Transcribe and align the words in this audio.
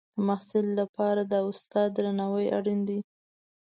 د 0.13 0.15
محصل 0.27 0.65
لپاره 0.79 1.21
د 1.25 1.33
استاد 1.49 1.89
درناوی 1.97 2.47
اړین 2.57 2.79
دی. 2.89 2.99